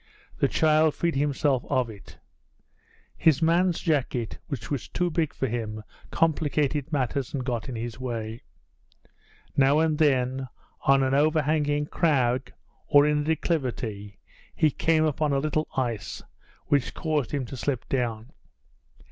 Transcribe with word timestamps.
The 0.39 0.47
child 0.47 0.95
freed 0.95 1.13
himself 1.13 1.63
of 1.69 1.87
it. 1.87 2.17
His 3.15 3.39
man's 3.39 3.79
jacket, 3.79 4.39
which 4.47 4.71
was 4.71 4.87
too 4.87 5.11
big 5.11 5.31
for 5.31 5.45
him, 5.47 5.83
complicated 6.09 6.91
matters, 6.91 7.35
and 7.35 7.45
got 7.45 7.69
in 7.69 7.75
his 7.75 7.99
way. 7.99 8.41
Now 9.55 9.77
and 9.77 9.99
then 9.99 10.47
on 10.85 11.03
an 11.03 11.13
overhanging 11.13 11.85
crag 11.85 12.51
or 12.87 13.05
in 13.05 13.19
a 13.19 13.23
declivity 13.23 14.17
he 14.55 14.71
came 14.71 15.05
upon 15.05 15.33
a 15.33 15.37
little 15.39 15.67
ice, 15.77 16.23
which 16.65 16.95
caused 16.95 17.29
him 17.29 17.45
to 17.45 17.55
slip 17.55 17.87
down. 17.87 18.31